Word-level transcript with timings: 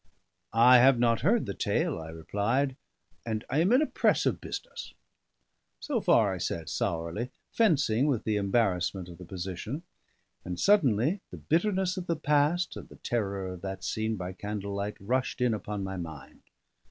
"I 0.55 0.77
have 0.79 0.97
not 0.97 1.21
heard 1.21 1.45
the 1.45 1.53
tale," 1.53 1.99
I 1.99 2.09
replied; 2.09 2.75
"and 3.23 3.45
I 3.51 3.59
am 3.59 3.71
in 3.71 3.83
a 3.83 3.85
press 3.85 4.25
of 4.25 4.41
business." 4.41 4.95
So 5.79 6.01
far 6.01 6.33
I 6.33 6.39
said, 6.39 6.69
sourly, 6.69 7.29
fencing 7.51 8.07
with 8.07 8.23
the 8.23 8.35
embarrassment 8.35 9.09
of 9.09 9.19
the 9.19 9.25
position; 9.25 9.83
and 10.43 10.59
suddenly 10.59 11.21
the 11.29 11.37
bitterness 11.37 11.97
of 11.97 12.07
the 12.07 12.15
past, 12.15 12.75
and 12.75 12.89
the 12.89 12.95
terror 12.95 13.45
of 13.49 13.61
that 13.61 13.83
scene 13.83 14.15
by 14.15 14.33
candle 14.33 14.73
light, 14.73 14.97
rushed 14.99 15.39
in 15.39 15.53
upon 15.53 15.83
my 15.83 15.97
mind. 15.97 16.41